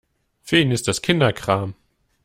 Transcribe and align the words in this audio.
Für 0.41 0.57
ihn 0.57 0.71
ist 0.71 0.87
das 0.87 1.03
Kinderkram. 1.03 1.75